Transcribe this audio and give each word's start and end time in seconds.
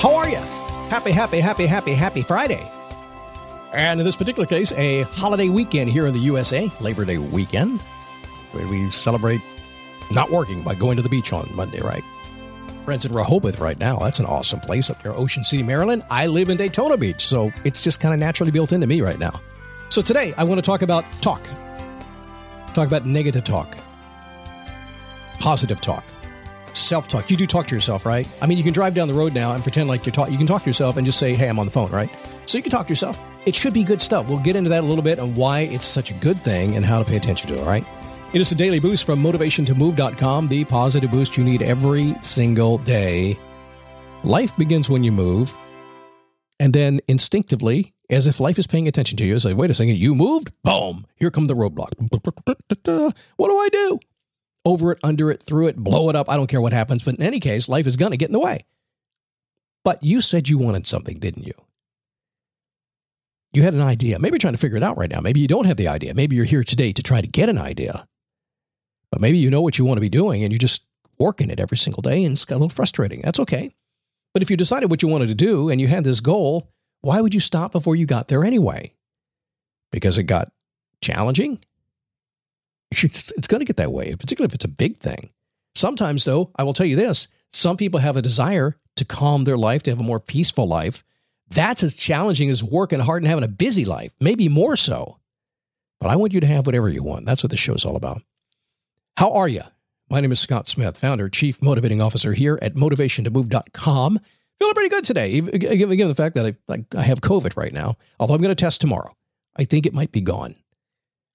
How 0.00 0.14
are 0.14 0.30
you? 0.30 0.36
Happy, 0.36 1.10
happy, 1.10 1.40
happy, 1.40 1.66
happy, 1.66 1.92
happy 1.92 2.22
Friday. 2.22 2.70
And 3.72 3.98
in 3.98 4.06
this 4.06 4.14
particular 4.14 4.46
case, 4.46 4.70
a 4.72 5.02
holiday 5.02 5.48
weekend 5.48 5.90
here 5.90 6.06
in 6.06 6.14
the 6.14 6.20
USA, 6.20 6.70
Labor 6.80 7.04
Day 7.04 7.18
weekend, 7.18 7.80
where 8.52 8.64
we 8.68 8.88
celebrate 8.92 9.40
not 10.12 10.30
working 10.30 10.62
by 10.62 10.76
going 10.76 10.96
to 10.98 11.02
the 11.02 11.08
beach 11.08 11.32
on 11.32 11.50
Monday, 11.52 11.80
right? 11.80 12.04
Friends 12.84 13.06
in 13.06 13.12
Rehoboth 13.12 13.58
right 13.58 13.76
now. 13.76 13.96
That's 13.98 14.20
an 14.20 14.26
awesome 14.26 14.60
place 14.60 14.88
up 14.88 15.04
near 15.04 15.14
Ocean 15.14 15.42
City, 15.42 15.64
Maryland. 15.64 16.04
I 16.10 16.26
live 16.26 16.48
in 16.48 16.56
Daytona 16.56 16.96
Beach, 16.96 17.26
so 17.26 17.50
it's 17.64 17.82
just 17.82 17.98
kind 17.98 18.14
of 18.14 18.20
naturally 18.20 18.52
built 18.52 18.70
into 18.70 18.86
me 18.86 19.00
right 19.00 19.18
now. 19.18 19.40
So 19.88 20.00
today, 20.00 20.32
I 20.36 20.44
want 20.44 20.60
to 20.60 20.62
talk 20.64 20.82
about 20.82 21.04
talk. 21.20 21.42
Talk 22.72 22.86
about 22.86 23.04
negative 23.04 23.42
talk, 23.42 23.76
positive 25.40 25.80
talk 25.80 26.04
self 26.88 27.06
talk. 27.06 27.30
You 27.30 27.36
do 27.36 27.46
talk 27.46 27.66
to 27.68 27.74
yourself, 27.74 28.06
right? 28.06 28.26
I 28.40 28.46
mean, 28.46 28.58
you 28.58 28.64
can 28.64 28.72
drive 28.72 28.94
down 28.94 29.08
the 29.08 29.14
road 29.14 29.34
now 29.34 29.52
and 29.52 29.62
pretend 29.62 29.88
like 29.88 30.06
you're 30.06 30.12
talking. 30.12 30.32
You 30.32 30.38
can 30.38 30.46
talk 30.46 30.62
to 30.62 30.68
yourself 30.68 30.96
and 30.96 31.04
just 31.04 31.18
say, 31.18 31.34
"Hey, 31.34 31.48
I'm 31.48 31.58
on 31.58 31.66
the 31.66 31.72
phone," 31.72 31.90
right? 31.90 32.10
So 32.46 32.56
you 32.56 32.62
can 32.62 32.72
talk 32.72 32.86
to 32.86 32.92
yourself. 32.92 33.18
It 33.46 33.54
should 33.54 33.74
be 33.74 33.84
good 33.84 34.00
stuff. 34.00 34.28
We'll 34.28 34.38
get 34.38 34.56
into 34.56 34.70
that 34.70 34.82
a 34.82 34.86
little 34.86 35.04
bit 35.04 35.18
and 35.18 35.36
why 35.36 35.60
it's 35.60 35.86
such 35.86 36.10
a 36.10 36.14
good 36.14 36.40
thing 36.42 36.74
and 36.76 36.84
how 36.84 36.98
to 36.98 37.04
pay 37.04 37.16
attention 37.16 37.48
to 37.48 37.54
it. 37.54 37.60
All 37.60 37.66
right. 37.66 37.84
It 38.32 38.40
is 38.40 38.52
a 38.52 38.54
daily 38.54 38.78
boost 38.78 39.06
from 39.06 39.22
motivationtomove.com, 39.22 40.48
the 40.48 40.64
positive 40.64 41.10
boost 41.10 41.36
you 41.38 41.44
need 41.44 41.62
every 41.62 42.14
single 42.20 42.78
day. 42.78 43.38
Life 44.22 44.54
begins 44.56 44.90
when 44.90 45.02
you 45.02 45.12
move, 45.12 45.56
and 46.60 46.74
then 46.74 47.00
instinctively, 47.08 47.94
as 48.10 48.26
if 48.26 48.40
life 48.40 48.58
is 48.58 48.66
paying 48.66 48.88
attention 48.88 49.16
to 49.18 49.24
you, 49.24 49.38
say, 49.38 49.50
like, 49.50 49.58
"Wait 49.58 49.70
a 49.70 49.74
second, 49.74 49.96
you 49.96 50.14
moved? 50.14 50.50
Boom! 50.62 51.06
Here 51.16 51.30
come 51.30 51.46
the 51.46 51.54
roadblock. 51.54 51.92
What 53.36 53.48
do 53.48 53.56
I 53.56 53.68
do?" 53.72 53.98
Over 54.64 54.92
it, 54.92 55.00
under 55.02 55.30
it, 55.30 55.42
through 55.42 55.68
it, 55.68 55.76
blow 55.76 56.08
it 56.10 56.16
up. 56.16 56.28
I 56.28 56.36
don't 56.36 56.48
care 56.48 56.60
what 56.60 56.72
happens. 56.72 57.02
But 57.02 57.14
in 57.14 57.22
any 57.22 57.40
case, 57.40 57.68
life 57.68 57.86
is 57.86 57.96
going 57.96 58.10
to 58.10 58.16
get 58.16 58.28
in 58.28 58.32
the 58.32 58.40
way. 58.40 58.64
But 59.84 60.02
you 60.02 60.20
said 60.20 60.48
you 60.48 60.58
wanted 60.58 60.86
something, 60.86 61.18
didn't 61.18 61.46
you? 61.46 61.54
You 63.52 63.62
had 63.62 63.74
an 63.74 63.80
idea. 63.80 64.18
Maybe 64.18 64.34
you're 64.34 64.40
trying 64.40 64.54
to 64.54 64.58
figure 64.58 64.76
it 64.76 64.82
out 64.82 64.98
right 64.98 65.10
now. 65.10 65.20
Maybe 65.20 65.40
you 65.40 65.48
don't 65.48 65.66
have 65.66 65.78
the 65.78 65.88
idea. 65.88 66.14
Maybe 66.14 66.36
you're 66.36 66.44
here 66.44 66.64
today 66.64 66.92
to 66.92 67.02
try 67.02 67.20
to 67.20 67.26
get 67.26 67.48
an 67.48 67.58
idea. 67.58 68.06
But 69.10 69.20
maybe 69.20 69.38
you 69.38 69.50
know 69.50 69.62
what 69.62 69.78
you 69.78 69.84
want 69.84 69.96
to 69.96 70.02
be 70.02 70.10
doing 70.10 70.42
and 70.42 70.52
you're 70.52 70.58
just 70.58 70.84
working 71.18 71.48
it 71.48 71.60
every 71.60 71.78
single 71.78 72.02
day 72.02 72.24
and 72.24 72.32
it's 72.32 72.44
got 72.44 72.56
a 72.56 72.58
little 72.58 72.68
frustrating. 72.68 73.22
That's 73.22 73.40
okay. 73.40 73.74
But 74.34 74.42
if 74.42 74.50
you 74.50 74.56
decided 74.56 74.90
what 74.90 75.02
you 75.02 75.08
wanted 75.08 75.28
to 75.28 75.34
do 75.34 75.70
and 75.70 75.80
you 75.80 75.88
had 75.88 76.04
this 76.04 76.20
goal, 76.20 76.70
why 77.00 77.20
would 77.20 77.32
you 77.32 77.40
stop 77.40 77.72
before 77.72 77.96
you 77.96 78.06
got 78.06 78.28
there 78.28 78.44
anyway? 78.44 78.94
Because 79.90 80.18
it 80.18 80.24
got 80.24 80.52
challenging? 81.00 81.60
It's, 83.02 83.30
it's 83.32 83.46
going 83.46 83.60
to 83.60 83.66
get 83.66 83.76
that 83.76 83.92
way, 83.92 84.14
particularly 84.16 84.48
if 84.48 84.54
it's 84.54 84.64
a 84.64 84.68
big 84.68 84.96
thing. 84.96 85.30
Sometimes, 85.74 86.24
though, 86.24 86.50
I 86.56 86.64
will 86.64 86.72
tell 86.72 86.86
you 86.86 86.96
this 86.96 87.28
some 87.52 87.76
people 87.76 88.00
have 88.00 88.16
a 88.16 88.22
desire 88.22 88.76
to 88.96 89.04
calm 89.04 89.44
their 89.44 89.56
life, 89.56 89.82
to 89.84 89.90
have 89.90 90.00
a 90.00 90.04
more 90.04 90.20
peaceful 90.20 90.66
life. 90.66 91.04
That's 91.50 91.82
as 91.82 91.94
challenging 91.94 92.50
as 92.50 92.64
working 92.64 93.00
hard 93.00 93.22
and 93.22 93.28
having 93.28 93.44
a 93.44 93.48
busy 93.48 93.84
life, 93.84 94.14
maybe 94.20 94.48
more 94.48 94.76
so. 94.76 95.18
But 96.00 96.10
I 96.10 96.16
want 96.16 96.34
you 96.34 96.40
to 96.40 96.46
have 96.46 96.66
whatever 96.66 96.88
you 96.88 97.02
want. 97.02 97.26
That's 97.26 97.42
what 97.42 97.50
the 97.50 97.72
is 97.74 97.84
all 97.84 97.96
about. 97.96 98.22
How 99.16 99.32
are 99.32 99.48
you? 99.48 99.62
My 100.10 100.20
name 100.20 100.32
is 100.32 100.40
Scott 100.40 100.68
Smith, 100.68 100.96
founder, 100.96 101.28
chief 101.28 101.62
motivating 101.62 102.00
officer 102.00 102.32
here 102.32 102.58
at 102.62 102.74
motivationtomove.com. 102.74 104.18
Feeling 104.58 104.74
pretty 104.74 104.88
good 104.88 105.04
today, 105.04 105.40
given 105.40 106.08
the 106.08 106.14
fact 106.14 106.34
that 106.34 106.56
I, 106.68 106.84
I 106.96 107.02
have 107.02 107.20
COVID 107.20 107.56
right 107.56 107.72
now, 107.72 107.96
although 108.18 108.34
I'm 108.34 108.40
going 108.40 108.54
to 108.54 108.54
test 108.54 108.80
tomorrow. 108.80 109.14
I 109.56 109.64
think 109.64 109.86
it 109.86 109.94
might 109.94 110.12
be 110.12 110.20
gone 110.20 110.56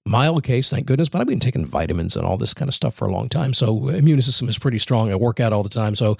mild 0.06 0.44
case, 0.44 0.70
thank 0.70 0.86
goodness, 0.86 1.08
but 1.08 1.20
I've 1.20 1.26
been 1.26 1.40
taking 1.40 1.64
vitamins 1.64 2.16
and 2.16 2.26
all 2.26 2.36
this 2.36 2.54
kind 2.54 2.68
of 2.68 2.74
stuff 2.74 2.94
for 2.94 3.06
a 3.06 3.12
long 3.12 3.28
time. 3.28 3.54
So 3.54 3.88
immune 3.88 4.20
system 4.22 4.48
is 4.48 4.58
pretty 4.58 4.78
strong. 4.78 5.10
I 5.10 5.16
work 5.16 5.40
out 5.40 5.52
all 5.52 5.62
the 5.62 5.68
time. 5.68 5.94
So, 5.94 6.18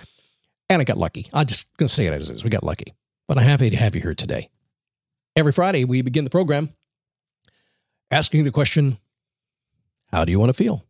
and 0.70 0.80
I 0.80 0.84
got 0.84 0.96
lucky. 0.96 1.28
I'm 1.32 1.46
just 1.46 1.66
going 1.76 1.88
to 1.88 1.94
say 1.94 2.06
it 2.06 2.12
as 2.12 2.30
is. 2.30 2.44
We 2.44 2.50
got 2.50 2.64
lucky. 2.64 2.94
But 3.28 3.38
I'm 3.38 3.44
happy 3.44 3.70
to 3.70 3.76
have 3.76 3.94
you 3.94 4.02
here 4.02 4.14
today. 4.14 4.50
Every 5.36 5.52
Friday, 5.52 5.84
we 5.84 6.02
begin 6.02 6.24
the 6.24 6.30
program 6.30 6.70
asking 8.10 8.44
the 8.44 8.50
question, 8.50 8.98
how 10.12 10.24
do 10.24 10.32
you 10.32 10.38
want 10.38 10.50
to 10.50 10.54
feel? 10.54 10.84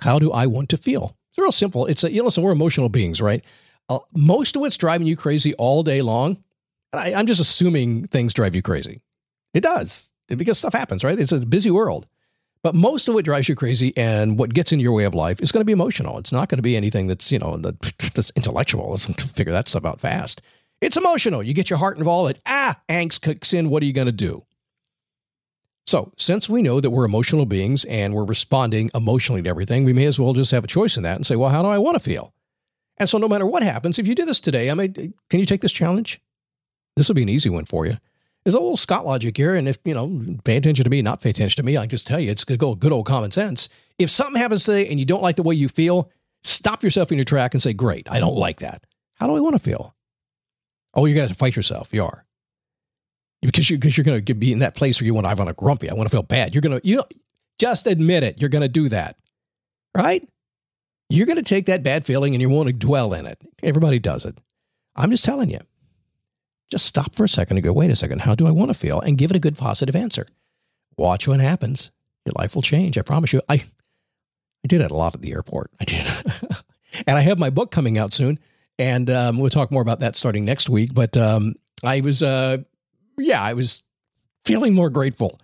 How 0.00 0.18
do 0.18 0.30
I 0.32 0.46
want 0.46 0.68
to 0.70 0.76
feel? 0.76 1.16
It's 1.30 1.38
real 1.38 1.52
simple. 1.52 1.86
It's 1.86 2.04
a, 2.04 2.12
you 2.12 2.18
know, 2.18 2.26
listen, 2.26 2.42
we're 2.42 2.52
emotional 2.52 2.88
beings, 2.88 3.20
right? 3.20 3.44
Uh, 3.88 4.00
most 4.14 4.54
of 4.54 4.60
what's 4.60 4.76
driving 4.76 5.06
you 5.06 5.16
crazy 5.16 5.54
all 5.54 5.82
day 5.82 6.02
long, 6.02 6.42
I, 6.92 7.14
I'm 7.14 7.26
just 7.26 7.40
assuming 7.40 8.06
things 8.06 8.34
drive 8.34 8.54
you 8.54 8.62
crazy. 8.62 9.00
It 9.54 9.62
does 9.62 10.12
because 10.36 10.58
stuff 10.58 10.74
happens, 10.74 11.04
right? 11.04 11.18
It's 11.18 11.32
a 11.32 11.44
busy 11.46 11.70
world. 11.70 12.06
But 12.62 12.74
most 12.74 13.08
of 13.08 13.14
what 13.14 13.24
drives 13.24 13.48
you 13.48 13.54
crazy 13.54 13.96
and 13.96 14.38
what 14.38 14.52
gets 14.52 14.72
in 14.72 14.80
your 14.80 14.92
way 14.92 15.04
of 15.04 15.14
life 15.14 15.40
is 15.40 15.52
going 15.52 15.60
to 15.60 15.64
be 15.64 15.72
emotional. 15.72 16.18
It's 16.18 16.32
not 16.32 16.48
going 16.48 16.58
to 16.58 16.62
be 16.62 16.76
anything 16.76 17.06
that's, 17.06 17.30
you 17.30 17.38
know, 17.38 17.56
that's 17.56 18.32
intellectual. 18.34 18.90
Let's 18.90 19.06
figure 19.06 19.52
that 19.52 19.68
stuff 19.68 19.84
out 19.84 20.00
fast. 20.00 20.42
It's 20.80 20.96
emotional. 20.96 21.42
You 21.42 21.54
get 21.54 21.70
your 21.70 21.78
heart 21.78 21.98
involved. 21.98 22.40
Ah, 22.46 22.80
angst 22.88 23.22
kicks 23.22 23.52
in. 23.52 23.70
What 23.70 23.82
are 23.82 23.86
you 23.86 23.92
going 23.92 24.06
to 24.06 24.12
do? 24.12 24.44
So, 25.86 26.12
since 26.18 26.50
we 26.50 26.60
know 26.60 26.80
that 26.80 26.90
we're 26.90 27.06
emotional 27.06 27.46
beings 27.46 27.86
and 27.86 28.12
we're 28.12 28.26
responding 28.26 28.90
emotionally 28.94 29.40
to 29.40 29.48
everything, 29.48 29.84
we 29.84 29.94
may 29.94 30.04
as 30.04 30.20
well 30.20 30.34
just 30.34 30.50
have 30.50 30.62
a 30.62 30.66
choice 30.66 30.98
in 30.98 31.02
that 31.04 31.16
and 31.16 31.26
say, 31.26 31.34
well, 31.34 31.48
how 31.48 31.62
do 31.62 31.68
I 31.68 31.78
want 31.78 31.94
to 31.94 32.00
feel? 32.00 32.34
And 32.98 33.08
so, 33.08 33.16
no 33.16 33.28
matter 33.28 33.46
what 33.46 33.62
happens, 33.62 33.98
if 33.98 34.06
you 34.06 34.14
do 34.14 34.26
this 34.26 34.38
today, 34.38 34.70
I 34.70 34.74
mean, 34.74 34.92
can 34.92 35.40
you 35.40 35.46
take 35.46 35.62
this 35.62 35.72
challenge? 35.72 36.20
This 36.94 37.08
will 37.08 37.14
be 37.14 37.22
an 37.22 37.30
easy 37.30 37.48
one 37.48 37.64
for 37.64 37.86
you. 37.86 37.94
There's 38.48 38.54
a 38.54 38.60
little 38.60 38.78
Scott 38.78 39.04
logic 39.04 39.36
here, 39.36 39.54
and 39.54 39.68
if 39.68 39.76
you 39.84 39.92
know, 39.92 40.24
pay 40.42 40.56
attention 40.56 40.82
to 40.84 40.88
me, 40.88 41.02
not 41.02 41.20
pay 41.20 41.28
attention 41.28 41.62
to 41.62 41.66
me, 41.66 41.76
I 41.76 41.84
just 41.84 42.06
tell 42.06 42.18
you, 42.18 42.30
it's 42.30 42.44
good, 42.44 42.62
old, 42.62 42.80
good 42.80 42.92
old 42.92 43.04
common 43.04 43.30
sense. 43.30 43.68
If 43.98 44.10
something 44.10 44.40
happens 44.40 44.64
today 44.64 44.88
and 44.88 44.98
you 44.98 45.04
don't 45.04 45.22
like 45.22 45.36
the 45.36 45.42
way 45.42 45.54
you 45.54 45.68
feel, 45.68 46.10
stop 46.44 46.82
yourself 46.82 47.12
in 47.12 47.18
your 47.18 47.26
track 47.26 47.52
and 47.52 47.62
say, 47.62 47.74
"Great, 47.74 48.10
I 48.10 48.20
don't 48.20 48.36
like 48.36 48.60
that. 48.60 48.86
How 49.16 49.26
do 49.26 49.36
I 49.36 49.40
want 49.40 49.54
to 49.54 49.58
feel?" 49.58 49.94
Oh, 50.94 51.04
you're 51.04 51.14
gonna 51.14 51.34
fight 51.34 51.56
yourself. 51.56 51.92
You 51.92 52.04
are 52.04 52.24
because 53.42 53.68
you 53.68 53.76
because 53.76 53.98
you're 53.98 54.04
gonna 54.04 54.22
be 54.22 54.50
in 54.50 54.60
that 54.60 54.74
place 54.74 54.98
where 54.98 55.04
you 55.04 55.12
want 55.12 55.26
to. 55.26 55.30
I 55.30 55.34
want 55.34 55.48
to 55.48 55.54
grumpy. 55.54 55.90
I 55.90 55.92
want 55.92 56.08
to 56.08 56.16
feel 56.16 56.22
bad. 56.22 56.54
You're 56.54 56.62
gonna 56.62 56.80
you 56.82 56.96
know, 56.96 57.04
just 57.58 57.86
admit 57.86 58.22
it. 58.22 58.40
You're 58.40 58.48
gonna 58.48 58.66
do 58.66 58.88
that, 58.88 59.18
right? 59.94 60.26
You're 61.10 61.26
gonna 61.26 61.42
take 61.42 61.66
that 61.66 61.82
bad 61.82 62.06
feeling 62.06 62.34
and 62.34 62.40
you 62.40 62.48
want 62.48 62.68
to 62.68 62.72
dwell 62.72 63.12
in 63.12 63.26
it. 63.26 63.42
Everybody 63.62 63.98
does 63.98 64.24
it. 64.24 64.40
I'm 64.96 65.10
just 65.10 65.26
telling 65.26 65.50
you 65.50 65.60
just 66.70 66.86
stop 66.86 67.14
for 67.14 67.24
a 67.24 67.28
second 67.28 67.56
and 67.56 67.64
go, 67.64 67.72
wait 67.72 67.90
a 67.90 67.96
second, 67.96 68.22
how 68.22 68.34
do 68.34 68.46
I 68.46 68.50
want 68.50 68.70
to 68.70 68.74
feel? 68.74 69.00
And 69.00 69.18
give 69.18 69.30
it 69.30 69.36
a 69.36 69.40
good 69.40 69.56
positive 69.56 69.96
answer. 69.96 70.26
Watch 70.96 71.26
what 71.26 71.40
happens. 71.40 71.90
Your 72.24 72.34
life 72.36 72.54
will 72.54 72.62
change. 72.62 72.98
I 72.98 73.02
promise 73.02 73.32
you. 73.32 73.40
I, 73.48 73.54
I 73.54 74.66
did 74.66 74.80
it 74.80 74.90
a 74.90 74.94
lot 74.94 75.14
at 75.14 75.22
the 75.22 75.32
airport. 75.32 75.70
I 75.80 75.84
did. 75.84 76.06
and 77.06 77.16
I 77.16 77.20
have 77.20 77.38
my 77.38 77.50
book 77.50 77.70
coming 77.70 77.96
out 77.96 78.12
soon. 78.12 78.38
And 78.78 79.08
um, 79.10 79.38
we'll 79.38 79.50
talk 79.50 79.70
more 79.70 79.82
about 79.82 80.00
that 80.00 80.16
starting 80.16 80.44
next 80.44 80.68
week. 80.68 80.92
But 80.92 81.16
um, 81.16 81.54
I 81.84 82.00
was, 82.00 82.22
uh, 82.22 82.58
yeah, 83.16 83.42
I 83.42 83.54
was 83.54 83.82
feeling 84.44 84.74
more 84.74 84.90
grateful 84.90 85.40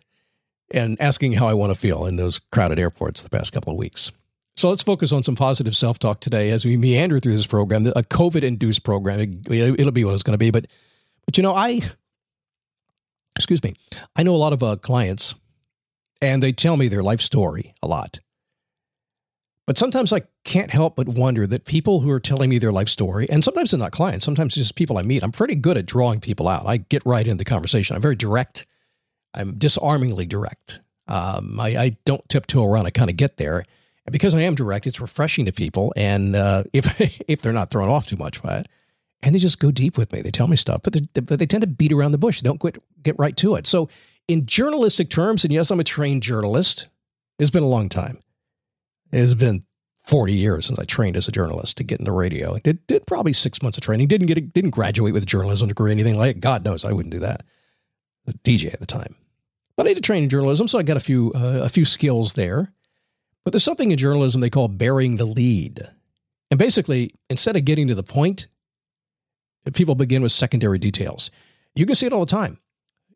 and 0.70 1.00
asking 1.00 1.34
how 1.34 1.46
I 1.46 1.54
want 1.54 1.72
to 1.72 1.78
feel 1.78 2.06
in 2.06 2.16
those 2.16 2.38
crowded 2.38 2.78
airports 2.78 3.22
the 3.22 3.30
past 3.30 3.52
couple 3.52 3.72
of 3.72 3.78
weeks. 3.78 4.12
So 4.56 4.68
let's 4.68 4.82
focus 4.82 5.10
on 5.12 5.22
some 5.22 5.34
positive 5.34 5.76
self 5.76 5.98
talk 5.98 6.20
today 6.20 6.50
as 6.50 6.64
we 6.64 6.76
meander 6.76 7.18
through 7.18 7.34
this 7.34 7.46
program, 7.46 7.86
a 7.86 8.02
COVID 8.02 8.42
induced 8.42 8.84
program. 8.84 9.20
It, 9.48 9.78
will 9.78 9.90
be 9.90 10.04
what 10.04 10.14
it's 10.14 10.22
going 10.22 10.34
to 10.34 10.38
be. 10.38 10.50
But, 10.50 10.66
but 11.24 11.36
you 11.36 11.42
know, 11.42 11.54
I, 11.54 11.80
excuse 13.36 13.62
me, 13.62 13.74
I 14.16 14.22
know 14.22 14.34
a 14.34 14.36
lot 14.36 14.52
of 14.52 14.62
uh, 14.62 14.76
clients 14.76 15.34
and 16.20 16.42
they 16.42 16.52
tell 16.52 16.76
me 16.76 16.88
their 16.88 17.02
life 17.02 17.20
story 17.20 17.74
a 17.82 17.86
lot. 17.86 18.20
But 19.66 19.78
sometimes 19.78 20.12
I 20.12 20.22
can't 20.44 20.70
help 20.70 20.96
but 20.96 21.08
wonder 21.08 21.46
that 21.46 21.64
people 21.64 22.00
who 22.00 22.10
are 22.10 22.20
telling 22.20 22.50
me 22.50 22.58
their 22.58 22.72
life 22.72 22.88
story, 22.88 23.26
and 23.30 23.42
sometimes 23.42 23.70
they're 23.70 23.80
not 23.80 23.92
clients, 23.92 24.24
sometimes 24.24 24.52
it's 24.56 24.66
just 24.66 24.76
people 24.76 24.98
I 24.98 25.02
meet, 25.02 25.22
I'm 25.22 25.32
pretty 25.32 25.54
good 25.54 25.78
at 25.78 25.86
drawing 25.86 26.20
people 26.20 26.48
out. 26.48 26.66
I 26.66 26.78
get 26.78 27.02
right 27.06 27.26
into 27.26 27.38
the 27.38 27.48
conversation. 27.48 27.96
I'm 27.96 28.02
very 28.02 28.16
direct. 28.16 28.66
I'm 29.32 29.56
disarmingly 29.56 30.26
direct. 30.26 30.80
Um, 31.08 31.58
I, 31.60 31.76
I, 31.76 31.96
don't 32.06 32.26
tiptoe 32.28 32.64
around. 32.64 32.86
I 32.86 32.90
kind 32.90 33.10
of 33.10 33.16
get 33.16 33.36
there. 33.36 33.64
And 34.06 34.12
because 34.12 34.34
I 34.34 34.42
am 34.42 34.54
direct, 34.54 34.86
it's 34.86 35.00
refreshing 35.00 35.44
to 35.46 35.52
people. 35.52 35.92
And 35.96 36.34
uh, 36.34 36.64
if 36.72 37.20
if 37.28 37.42
they're 37.42 37.52
not 37.52 37.70
thrown 37.70 37.88
off 37.88 38.06
too 38.06 38.16
much 38.16 38.42
by 38.42 38.58
it, 38.58 38.68
and 39.24 39.34
they 39.34 39.38
just 39.38 39.58
go 39.58 39.70
deep 39.70 39.96
with 39.96 40.12
me, 40.12 40.22
they 40.22 40.30
tell 40.30 40.48
me 40.48 40.56
stuff, 40.56 40.82
but, 40.82 40.96
but 41.14 41.38
they 41.38 41.46
tend 41.46 41.62
to 41.62 41.66
beat 41.66 41.92
around 41.92 42.12
the 42.12 42.18
bush. 42.18 42.40
They 42.40 42.48
don't 42.48 42.60
get, 42.60 42.78
get 43.02 43.18
right 43.18 43.36
to 43.38 43.54
it. 43.54 43.66
So, 43.66 43.88
in 44.28 44.46
journalistic 44.46 45.10
terms, 45.10 45.44
and 45.44 45.52
yes, 45.52 45.70
I'm 45.70 45.80
a 45.80 45.84
trained 45.84 46.22
journalist, 46.22 46.88
it's 47.38 47.50
been 47.50 47.62
a 47.62 47.68
long 47.68 47.88
time. 47.88 48.22
It 49.12 49.18
has 49.18 49.34
been 49.34 49.64
40 50.04 50.32
years 50.32 50.66
since 50.66 50.78
I 50.78 50.84
trained 50.84 51.16
as 51.16 51.28
a 51.28 51.32
journalist 51.32 51.76
to 51.78 51.84
get 51.84 52.00
into 52.00 52.12
radio. 52.12 52.54
I 52.54 52.58
did, 52.60 52.86
did 52.86 53.06
probably 53.06 53.32
six 53.32 53.62
months 53.62 53.78
of 53.78 53.84
training. 53.84 54.08
Didn't 54.08 54.26
get 54.26 54.52
didn't 54.52 54.70
graduate 54.70 55.14
with 55.14 55.22
a 55.22 55.26
journalism 55.26 55.68
degree 55.68 55.90
or 55.90 55.92
anything 55.92 56.16
like 56.16 56.36
it. 56.36 56.40
God 56.40 56.64
knows 56.64 56.84
I 56.84 56.92
wouldn't 56.92 57.12
do 57.12 57.20
that. 57.20 57.42
A 58.26 58.32
DJ 58.32 58.72
at 58.72 58.80
the 58.80 58.86
time. 58.86 59.14
But 59.76 59.86
I 59.86 59.94
to 59.94 60.00
train 60.00 60.22
in 60.22 60.28
journalism, 60.28 60.68
so 60.68 60.78
I 60.78 60.82
got 60.82 60.96
a 60.96 61.00
few 61.00 61.32
uh, 61.34 61.60
a 61.64 61.68
few 61.68 61.84
skills 61.84 62.34
there. 62.34 62.72
But 63.44 63.52
there's 63.52 63.64
something 63.64 63.90
in 63.90 63.98
journalism 63.98 64.40
they 64.40 64.50
call 64.50 64.68
burying 64.68 65.16
the 65.16 65.26
lead. 65.26 65.80
And 66.50 66.58
basically, 66.58 67.10
instead 67.28 67.56
of 67.56 67.64
getting 67.64 67.88
to 67.88 67.94
the 67.94 68.02
point, 68.02 68.46
people 69.72 69.94
begin 69.94 70.22
with 70.22 70.32
secondary 70.32 70.78
details. 70.78 71.30
You 71.74 71.86
can 71.86 71.94
see 71.94 72.06
it 72.06 72.12
all 72.12 72.20
the 72.20 72.26
time. 72.26 72.58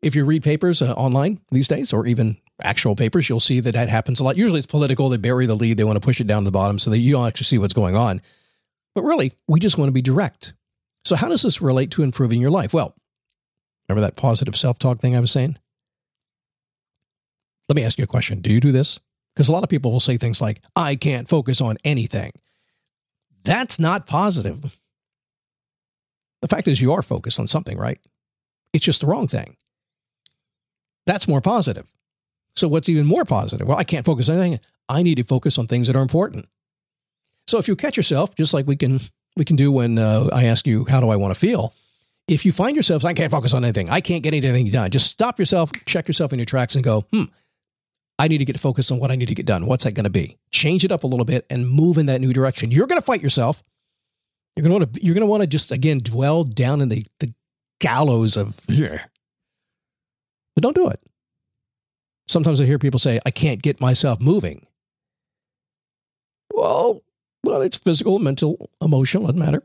If 0.01 0.15
you 0.15 0.25
read 0.25 0.43
papers 0.43 0.81
uh, 0.81 0.93
online 0.93 1.41
these 1.51 1.67
days, 1.67 1.93
or 1.93 2.07
even 2.07 2.37
actual 2.61 2.95
papers, 2.95 3.29
you'll 3.29 3.39
see 3.39 3.59
that 3.59 3.73
that 3.73 3.89
happens 3.89 4.19
a 4.19 4.23
lot. 4.23 4.37
Usually 4.37 4.57
it's 4.57 4.65
political. 4.65 5.09
They 5.09 5.17
bury 5.17 5.45
the 5.45 5.55
lead. 5.55 5.77
They 5.77 5.83
want 5.83 6.01
to 6.01 6.05
push 6.05 6.21
it 6.21 6.27
down 6.27 6.43
to 6.43 6.45
the 6.45 6.51
bottom 6.51 6.79
so 6.79 6.89
that 6.89 6.99
you 6.99 7.13
don't 7.13 7.27
actually 7.27 7.45
see 7.45 7.57
what's 7.57 7.73
going 7.73 7.95
on. 7.95 8.21
But 8.95 9.03
really, 9.03 9.33
we 9.47 9.59
just 9.59 9.77
want 9.77 9.89
to 9.89 9.93
be 9.93 10.01
direct. 10.01 10.53
So, 11.05 11.15
how 11.15 11.27
does 11.27 11.41
this 11.41 11.61
relate 11.61 11.91
to 11.91 12.03
improving 12.03 12.41
your 12.41 12.51
life? 12.51 12.73
Well, 12.73 12.95
remember 13.87 14.01
that 14.01 14.15
positive 14.15 14.55
self 14.55 14.79
talk 14.79 14.99
thing 14.99 15.15
I 15.15 15.19
was 15.19 15.31
saying? 15.31 15.57
Let 17.67 17.75
me 17.75 17.83
ask 17.83 17.97
you 17.97 18.03
a 18.03 18.07
question. 18.07 18.41
Do 18.41 18.51
you 18.51 18.59
do 18.59 18.71
this? 18.71 18.99
Because 19.35 19.47
a 19.47 19.51
lot 19.51 19.63
of 19.63 19.69
people 19.69 19.91
will 19.91 19.99
say 19.99 20.17
things 20.17 20.41
like, 20.41 20.61
I 20.75 20.95
can't 20.95 21.29
focus 21.29 21.61
on 21.61 21.77
anything. 21.83 22.31
That's 23.43 23.79
not 23.79 24.05
positive. 24.05 24.77
The 26.41 26.47
fact 26.47 26.67
is, 26.67 26.81
you 26.81 26.93
are 26.93 27.01
focused 27.01 27.39
on 27.39 27.47
something, 27.47 27.77
right? 27.77 27.99
It's 28.73 28.85
just 28.85 29.01
the 29.01 29.07
wrong 29.07 29.27
thing. 29.27 29.57
That's 31.05 31.27
more 31.27 31.41
positive. 31.41 31.91
So, 32.55 32.67
what's 32.67 32.89
even 32.89 33.05
more 33.05 33.25
positive? 33.25 33.67
Well, 33.67 33.77
I 33.77 33.83
can't 33.83 34.05
focus 34.05 34.29
on 34.29 34.39
anything. 34.39 34.59
I 34.87 35.03
need 35.03 35.15
to 35.15 35.23
focus 35.23 35.57
on 35.57 35.67
things 35.67 35.87
that 35.87 35.95
are 35.95 36.01
important. 36.01 36.47
So, 37.47 37.57
if 37.57 37.67
you 37.67 37.75
catch 37.75 37.97
yourself, 37.97 38.35
just 38.35 38.53
like 38.53 38.67
we 38.67 38.75
can 38.75 38.99
we 39.35 39.45
can 39.45 39.55
do 39.55 39.71
when 39.71 39.97
uh, 39.97 40.29
I 40.31 40.45
ask 40.45 40.67
you, 40.67 40.85
"How 40.89 40.99
do 40.99 41.09
I 41.09 41.15
want 41.15 41.33
to 41.33 41.39
feel?" 41.39 41.73
If 42.27 42.45
you 42.45 42.51
find 42.51 42.75
yourself, 42.75 43.03
I 43.05 43.13
can't 43.13 43.31
focus 43.31 43.55
on 43.55 43.63
anything. 43.63 43.89
I 43.89 44.01
can't 44.01 44.21
get 44.21 44.35
anything 44.35 44.67
done. 44.67 44.91
Just 44.91 45.09
stop 45.09 45.39
yourself, 45.39 45.71
check 45.85 46.07
yourself 46.07 46.31
in 46.31 46.37
your 46.37 46.45
tracks, 46.45 46.75
and 46.75 46.83
go, 46.83 47.01
"Hmm, 47.11 47.23
I 48.19 48.27
need 48.27 48.39
to 48.39 48.45
get 48.45 48.59
focused 48.59 48.91
on 48.91 48.99
what 48.99 49.11
I 49.11 49.15
need 49.15 49.29
to 49.29 49.35
get 49.35 49.45
done. 49.45 49.65
What's 49.65 49.85
that 49.85 49.93
going 49.93 50.03
to 50.03 50.09
be? 50.09 50.37
Change 50.51 50.83
it 50.83 50.91
up 50.91 51.05
a 51.05 51.07
little 51.07 51.25
bit 51.25 51.45
and 51.49 51.67
move 51.67 51.97
in 51.97 52.05
that 52.07 52.19
new 52.19 52.33
direction. 52.33 52.69
You're 52.69 52.85
going 52.85 52.99
to 52.99 53.05
fight 53.05 53.23
yourself. 53.23 53.63
You're 54.59 54.67
going 54.67 54.81
to 54.81 54.85
want 54.85 54.93
to. 54.93 55.05
You're 55.05 55.15
to 55.15 55.25
want 55.25 55.41
to 55.41 55.47
just 55.47 55.71
again 55.71 55.99
dwell 55.99 56.43
down 56.43 56.81
in 56.81 56.89
the 56.89 57.05
the 57.21 57.33
gallows 57.79 58.35
of. 58.35 58.59
yeah. 58.67 59.05
But 60.53 60.63
don't 60.63 60.75
do 60.75 60.89
it. 60.89 60.99
Sometimes 62.27 62.59
I 62.59 62.65
hear 62.65 62.77
people 62.77 62.99
say, 62.99 63.21
"I 63.25 63.31
can't 63.31 63.61
get 63.61 63.79
myself 63.79 64.19
moving." 64.19 64.67
Well, 66.53 67.03
well, 67.45 67.61
it's 67.61 67.77
physical, 67.77 68.19
mental, 68.19 68.69
emotional. 68.81 69.23
Doesn't 69.27 69.39
matter. 69.39 69.63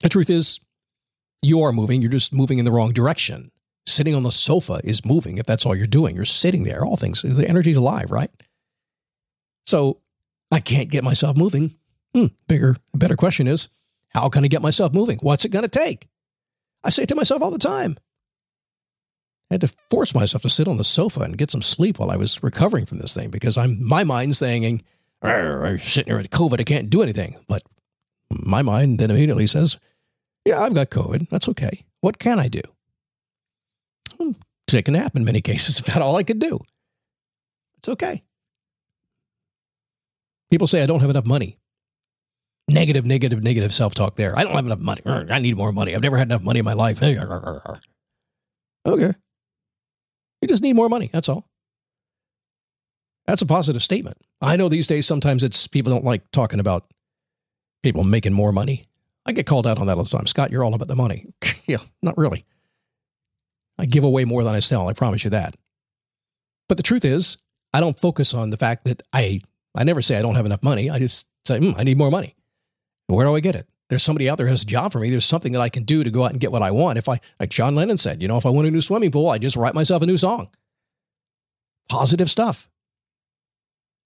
The 0.00 0.08
truth 0.08 0.30
is, 0.30 0.60
you 1.42 1.60
are 1.60 1.72
moving. 1.72 2.00
You're 2.00 2.10
just 2.10 2.32
moving 2.32 2.58
in 2.58 2.64
the 2.64 2.72
wrong 2.72 2.94
direction 2.94 3.50
sitting 3.86 4.14
on 4.14 4.22
the 4.22 4.32
sofa 4.32 4.80
is 4.84 5.04
moving 5.04 5.36
if 5.36 5.44
that's 5.44 5.66
all 5.66 5.76
you're 5.76 5.86
doing. 5.86 6.16
You're 6.16 6.24
sitting 6.24 6.64
there, 6.64 6.82
all 6.82 6.96
things, 6.96 7.20
the 7.20 7.46
energy's 7.46 7.76
alive, 7.76 8.10
right? 8.10 8.30
So 9.66 10.00
I 10.50 10.60
can't 10.60 10.88
get 10.88 11.04
myself 11.04 11.36
moving. 11.36 11.74
Hmm, 12.14 12.26
bigger, 12.46 12.76
better 12.94 13.16
question 13.16 13.46
is, 13.46 13.68
how 14.10 14.28
can 14.28 14.44
I 14.44 14.48
get 14.48 14.62
myself 14.62 14.92
moving? 14.92 15.18
What's 15.20 15.44
it 15.44 15.50
going 15.50 15.64
to 15.64 15.68
take? 15.68 16.08
I 16.84 16.90
say 16.90 17.04
to 17.06 17.14
myself 17.14 17.42
all 17.42 17.50
the 17.50 17.58
time. 17.58 17.96
I 19.50 19.54
had 19.54 19.60
to 19.62 19.74
force 19.90 20.14
myself 20.14 20.42
to 20.42 20.48
sit 20.48 20.68
on 20.68 20.76
the 20.76 20.84
sofa 20.84 21.20
and 21.20 21.36
get 21.36 21.50
some 21.50 21.62
sleep 21.62 21.98
while 21.98 22.10
I 22.10 22.16
was 22.16 22.42
recovering 22.42 22.86
from 22.86 22.98
this 22.98 23.14
thing 23.14 23.30
because 23.30 23.58
I'm 23.58 23.84
my 23.84 24.04
mind's 24.04 24.38
saying, 24.38 24.82
I'm 25.22 25.78
sitting 25.78 26.10
here 26.10 26.18
with 26.18 26.30
COVID, 26.30 26.60
I 26.60 26.64
can't 26.64 26.90
do 26.90 27.02
anything. 27.02 27.38
But 27.48 27.62
my 28.30 28.62
mind 28.62 28.98
then 28.98 29.10
immediately 29.10 29.46
says, 29.46 29.78
Yeah, 30.44 30.60
I've 30.60 30.74
got 30.74 30.90
COVID. 30.90 31.28
That's 31.28 31.48
okay. 31.50 31.84
What 32.00 32.18
can 32.18 32.38
I 32.38 32.48
do? 32.48 32.60
take 34.66 34.88
a 34.88 34.90
nap 34.90 35.14
in 35.14 35.24
many 35.24 35.40
cases. 35.50 35.80
About 35.80 36.02
all 36.02 36.16
I 36.16 36.22
could 36.22 36.38
do. 36.38 36.58
It's 37.78 37.88
okay. 37.88 38.22
People 40.50 40.66
say 40.66 40.82
I 40.82 40.86
don't 40.86 41.00
have 41.00 41.10
enough 41.10 41.26
money. 41.26 41.58
Negative, 42.68 43.04
negative, 43.04 43.42
negative 43.42 43.74
self 43.74 43.94
talk 43.94 44.16
there. 44.16 44.38
I 44.38 44.42
don't 44.42 44.54
have 44.54 44.64
enough 44.64 44.78
money. 44.78 45.02
I 45.04 45.38
need 45.38 45.56
more 45.56 45.72
money. 45.72 45.94
I've 45.94 46.02
never 46.02 46.16
had 46.16 46.28
enough 46.28 46.42
money 46.42 46.60
in 46.60 46.64
my 46.64 46.72
life. 46.72 47.02
Okay. 47.02 49.12
You 50.40 50.48
just 50.48 50.62
need 50.62 50.74
more 50.74 50.88
money. 50.88 51.10
That's 51.12 51.28
all. 51.28 51.46
That's 53.26 53.42
a 53.42 53.46
positive 53.46 53.82
statement. 53.82 54.18
I 54.40 54.56
know 54.56 54.68
these 54.68 54.86
days 54.86 55.06
sometimes 55.06 55.42
it's 55.42 55.66
people 55.66 55.92
don't 55.92 56.04
like 56.04 56.30
talking 56.30 56.60
about 56.60 56.86
people 57.82 58.04
making 58.04 58.32
more 58.32 58.52
money. 58.52 58.86
I 59.26 59.32
get 59.32 59.46
called 59.46 59.66
out 59.66 59.78
on 59.78 59.86
that 59.86 59.96
all 59.96 60.04
the 60.04 60.10
time. 60.10 60.26
Scott, 60.26 60.50
you're 60.50 60.64
all 60.64 60.74
about 60.74 60.88
the 60.88 60.96
money. 60.96 61.26
yeah, 61.66 61.78
not 62.02 62.18
really. 62.18 62.44
I 63.78 63.86
give 63.86 64.04
away 64.04 64.24
more 64.24 64.44
than 64.44 64.54
I 64.54 64.60
sell. 64.60 64.88
I 64.88 64.92
promise 64.92 65.24
you 65.24 65.30
that. 65.30 65.56
But 66.68 66.76
the 66.76 66.82
truth 66.82 67.04
is, 67.04 67.38
I 67.72 67.80
don't 67.80 67.98
focus 67.98 68.34
on 68.34 68.50
the 68.50 68.56
fact 68.56 68.84
that 68.84 69.02
I, 69.12 69.40
I 69.74 69.84
never 69.84 70.02
say 70.02 70.18
I 70.18 70.22
don't 70.22 70.36
have 70.36 70.46
enough 70.46 70.62
money. 70.62 70.90
I 70.90 70.98
just 70.98 71.26
say, 71.46 71.58
mm, 71.58 71.74
I 71.76 71.82
need 71.82 71.98
more 71.98 72.10
money. 72.10 72.36
Where 73.06 73.26
do 73.26 73.34
I 73.34 73.40
get 73.40 73.54
it? 73.54 73.68
There's 73.88 74.02
somebody 74.02 74.30
out 74.30 74.38
there 74.38 74.46
who 74.46 74.52
has 74.52 74.62
a 74.62 74.66
job 74.66 74.92
for 74.92 74.98
me. 74.98 75.10
There's 75.10 75.26
something 75.26 75.52
that 75.52 75.60
I 75.60 75.68
can 75.68 75.84
do 75.84 76.04
to 76.04 76.10
go 76.10 76.24
out 76.24 76.30
and 76.30 76.40
get 76.40 76.52
what 76.52 76.62
I 76.62 76.70
want. 76.70 76.98
If 76.98 77.08
I, 77.08 77.20
like 77.38 77.50
John 77.50 77.74
Lennon 77.74 77.98
said, 77.98 78.22
you 78.22 78.28
know, 78.28 78.38
if 78.38 78.46
I 78.46 78.50
want 78.50 78.66
a 78.66 78.70
new 78.70 78.80
swimming 78.80 79.10
pool, 79.10 79.28
I 79.28 79.38
just 79.38 79.56
write 79.56 79.74
myself 79.74 80.02
a 80.02 80.06
new 80.06 80.16
song. 80.16 80.48
Positive 81.88 82.30
stuff. 82.30 82.68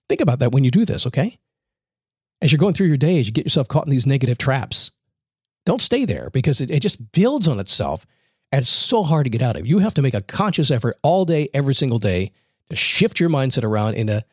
Think 0.09 0.21
about 0.21 0.41
that 0.41 0.53
when 0.53 0.65
you 0.65 0.71
do 0.71 0.85
this, 0.85 1.07
okay? 1.07 1.39
As 2.43 2.51
you're 2.51 2.59
going 2.59 2.75
through 2.75 2.89
your 2.89 2.97
day, 2.97 3.21
as 3.21 3.27
you 3.27 3.33
get 3.33 3.45
yourself 3.45 3.69
caught 3.69 3.87
in 3.87 3.91
these 3.91 4.07
negative 4.07 4.39
traps, 4.39 4.91
don't 5.65 5.83
stay 5.83 6.05
there 6.05 6.31
because 6.33 6.61
it, 6.61 6.71
it 6.71 6.81
just 6.81 7.13
builds 7.13 7.47
on 7.47 7.61
itself 7.61 8.05
and 8.51 8.61
it's 8.63 8.71
so 8.71 9.03
hard 9.03 9.27
to 9.27 9.31
get 9.31 9.43
out 9.43 9.57
of. 9.57 9.67
You 9.67 9.81
have 9.81 9.95
to 9.95 10.03
make 10.03 10.15
a 10.15 10.23
conscious 10.23 10.71
effort 10.71 10.97
all 11.03 11.25
day, 11.25 11.49
every 11.53 11.75
single 11.75 11.99
day 11.99 12.33
to 12.71 12.77
shift 12.77 13.21
your 13.21 13.29
mindset 13.29 13.65
around 13.65 13.95
in 13.95 14.09
a 14.09 14.25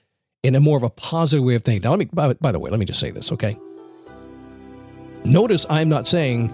in 0.44 0.54
a 0.54 0.60
more 0.60 0.78
of 0.78 0.84
a 0.84 0.90
positive 0.90 1.44
way 1.44 1.56
of 1.56 1.64
thinking. 1.64 1.84
Now, 1.84 1.92
let 1.92 2.00
me 2.00 2.06
by, 2.06 2.34
by 2.34 2.52
the 2.52 2.60
way, 2.60 2.70
let 2.70 2.80
me 2.80 2.86
just 2.86 3.00
say 3.00 3.12
this, 3.12 3.32
okay? 3.32 3.58
Notice 5.26 5.66
I'm 5.70 5.90
not 5.90 6.08
saying 6.08 6.54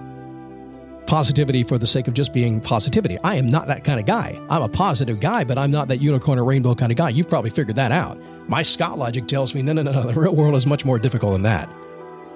positivity 1.07 1.63
for 1.63 1.77
the 1.77 1.87
sake 1.87 2.07
of 2.07 2.13
just 2.13 2.31
being 2.31 2.61
positivity. 2.61 3.17
I 3.23 3.35
am 3.35 3.49
not 3.49 3.67
that 3.67 3.83
kind 3.83 3.99
of 3.99 4.05
guy. 4.05 4.39
I'm 4.49 4.61
a 4.61 4.69
positive 4.69 5.19
guy, 5.19 5.43
but 5.43 5.57
I'm 5.57 5.71
not 5.71 5.89
that 5.89 5.97
unicorn 5.97 6.39
or 6.39 6.45
rainbow 6.45 6.73
kind 6.73 6.91
of 6.91 6.97
guy. 6.97 7.09
You've 7.09 7.27
probably 7.27 7.49
figured 7.49 7.75
that 7.75 7.91
out. 7.91 8.17
My 8.47 8.63
Scott 8.63 8.97
logic 8.97 9.27
tells 9.27 9.53
me 9.53 9.61
no, 9.61 9.73
no, 9.73 9.81
no, 9.81 9.91
no. 9.91 10.03
The 10.03 10.17
real 10.17 10.33
world 10.33 10.55
is 10.55 10.65
much 10.65 10.85
more 10.85 10.99
difficult 10.99 11.33
than 11.33 11.41
that. 11.41 11.69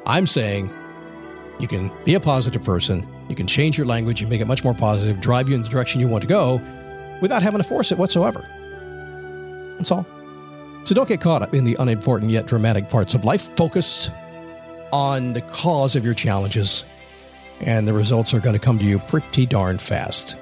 I'm 0.06 0.28
saying 0.28 0.72
you 1.60 1.70
can 1.70 1.90
be 2.04 2.16
a 2.16 2.20
positive 2.20 2.64
person. 2.64 3.08
You 3.30 3.36
can 3.36 3.48
change 3.48 3.78
your 3.78 3.88
language 3.88 4.20
and 4.22 4.30
make 4.30 4.42
it 4.42 4.46
much 4.46 4.64
more 4.64 4.74
positive, 4.74 5.22
drive 5.22 5.48
you 5.48 5.56
in 5.56 5.62
the 5.62 5.70
direction 5.70 6.02
you 6.02 6.10
want 6.10 6.24
to 6.24 6.28
go 6.28 6.62
without 7.22 7.44
having 7.44 7.62
to 7.62 7.68
force 7.68 7.94
it 7.94 7.98
whatsoever. 7.98 8.46
That's 9.78 9.92
all. 9.92 10.06
So 10.84 10.94
don't 10.94 11.08
get 11.08 11.22
caught 11.22 11.42
up 11.42 11.54
in 11.54 11.64
the 11.64 11.76
unimportant 11.80 12.30
yet 12.30 12.46
dramatic 12.46 12.90
parts 12.90 13.16
of 13.16 13.24
life. 13.24 13.56
Focus 13.56 14.12
on 14.92 15.34
the 15.34 15.42
cause 15.42 15.96
of 15.96 16.06
your 16.06 16.14
challenges, 16.14 16.84
and 17.60 17.88
the 17.88 17.94
results 17.94 18.34
are 18.34 18.40
going 18.40 18.54
to 18.54 18.60
come 18.60 18.80
to 18.80 18.86
you 18.86 19.00
pretty 19.00 19.46
darn 19.46 19.78
fast. 19.78 20.36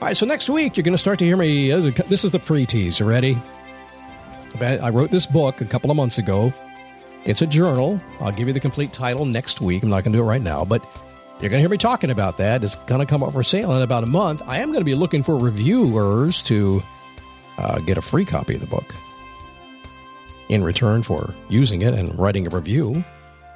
All 0.00 0.08
right, 0.08 0.16
so 0.16 0.26
next 0.26 0.48
week 0.48 0.76
you're 0.76 0.84
going 0.84 0.92
to 0.92 0.98
start 0.98 1.18
to 1.18 1.24
hear 1.24 1.36
me. 1.36 1.70
This 2.08 2.24
is 2.24 2.32
the 2.32 2.38
pre 2.38 2.66
tease. 2.66 3.00
You 3.00 3.06
ready? 3.06 3.36
I 4.60 4.90
wrote 4.90 5.10
this 5.10 5.26
book 5.26 5.60
a 5.60 5.64
couple 5.64 5.90
of 5.90 5.96
months 5.96 6.18
ago 6.18 6.52
it's 7.24 7.42
a 7.42 7.46
journal. 7.46 8.00
I'll 8.20 8.32
give 8.32 8.48
you 8.48 8.54
the 8.54 8.60
complete 8.60 8.92
title 8.92 9.26
next 9.26 9.60
week. 9.60 9.82
I'm 9.82 9.90
not 9.90 10.02
going 10.02 10.12
to 10.12 10.18
do 10.18 10.22
it 10.22 10.26
right 10.26 10.40
now, 10.40 10.64
but 10.64 10.82
you're 11.40 11.50
going 11.50 11.58
to 11.58 11.60
hear 11.60 11.68
me 11.68 11.76
talking 11.76 12.10
about 12.10 12.38
that. 12.38 12.64
It's 12.64 12.74
going 12.74 13.00
to 13.00 13.06
come 13.06 13.22
up 13.22 13.32
for 13.32 13.42
sale 13.42 13.74
in 13.76 13.82
about 13.82 14.02
a 14.02 14.06
month. 14.06 14.42
I 14.46 14.58
am 14.58 14.68
going 14.68 14.80
to 14.80 14.84
be 14.84 14.94
looking 14.94 15.22
for 15.22 15.36
reviewers 15.36 16.42
to 16.44 16.82
uh, 17.58 17.80
get 17.80 17.98
a 17.98 18.00
free 18.00 18.24
copy 18.24 18.54
of 18.54 18.60
the 18.60 18.66
book. 18.66 18.94
In 20.48 20.64
return 20.64 21.02
for 21.02 21.34
using 21.48 21.82
it 21.82 21.94
and 21.94 22.16
writing 22.18 22.46
a 22.46 22.50
review. 22.50 23.04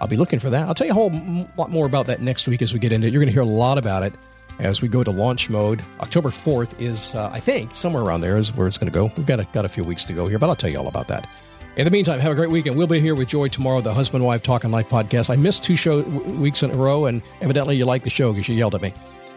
I'll 0.00 0.08
be 0.08 0.16
looking 0.16 0.38
for 0.40 0.50
that. 0.50 0.66
I'll 0.66 0.74
tell 0.74 0.86
you 0.86 0.92
a 0.92 0.94
whole 0.94 1.48
lot 1.56 1.70
more 1.70 1.86
about 1.86 2.06
that 2.06 2.20
next 2.20 2.48
week 2.48 2.60
as 2.60 2.72
we 2.72 2.78
get 2.78 2.92
into 2.92 3.06
it. 3.06 3.12
You're 3.12 3.20
going 3.20 3.28
to 3.28 3.32
hear 3.32 3.42
a 3.42 3.44
lot 3.44 3.78
about 3.78 4.02
it 4.02 4.14
as 4.58 4.82
we 4.82 4.88
go 4.88 5.04
to 5.04 5.10
launch 5.10 5.48
mode. 5.48 5.82
October 6.00 6.30
4th 6.30 6.80
is, 6.80 7.14
uh, 7.14 7.30
I 7.32 7.40
think, 7.40 7.74
somewhere 7.76 8.02
around 8.02 8.20
there 8.20 8.36
is 8.36 8.54
where 8.54 8.66
it's 8.66 8.78
going 8.78 8.90
to 8.90 8.94
go. 8.94 9.12
We've 9.16 9.26
got 9.26 9.40
a, 9.40 9.44
got 9.52 9.64
a 9.64 9.68
few 9.68 9.84
weeks 9.84 10.04
to 10.06 10.12
go 10.12 10.26
here, 10.26 10.38
but 10.38 10.48
I'll 10.48 10.56
tell 10.56 10.70
you 10.70 10.78
all 10.78 10.88
about 10.88 11.08
that. 11.08 11.28
In 11.76 11.84
the 11.86 11.90
meantime, 11.90 12.20
have 12.20 12.32
a 12.32 12.34
great 12.34 12.50
weekend. 12.50 12.76
We'll 12.76 12.86
be 12.86 13.00
here 13.00 13.14
with 13.14 13.28
Joy 13.28 13.48
tomorrow, 13.48 13.80
the 13.80 13.94
Husband 13.94 14.22
Wife 14.22 14.42
Talking 14.42 14.70
Life 14.70 14.88
podcast. 14.88 15.30
I 15.30 15.36
missed 15.36 15.64
two 15.64 15.76
show 15.76 16.02
weeks 16.02 16.62
in 16.62 16.70
a 16.70 16.74
row, 16.74 17.06
and 17.06 17.22
evidently 17.40 17.76
you 17.76 17.86
liked 17.86 18.04
the 18.04 18.10
show 18.10 18.32
because 18.32 18.48
you 18.48 18.56
yelled 18.56 18.74
at 18.74 18.82
me. 18.82 18.92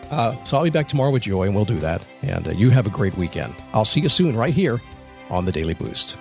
Uh, 0.10 0.36
so 0.44 0.58
I'll 0.58 0.64
be 0.64 0.70
back 0.70 0.88
tomorrow 0.88 1.12
with 1.12 1.24
Joy, 1.24 1.44
and 1.44 1.56
we'll 1.56 1.66
do 1.66 1.80
that. 1.80 2.06
And 2.24 2.48
uh, 2.48 2.52
you 2.52 2.72
have 2.72 2.88
a 2.88 2.90
great 2.90 3.16
weekend. 3.16 3.56
I'll 3.74 3.86
see 3.86 4.02
you 4.02 4.10
soon 4.10 4.36
right 4.36 4.54
here 4.54 4.82
on 5.30 5.46
the 5.46 5.52
Daily 5.52 5.74
Boost. 5.76 6.18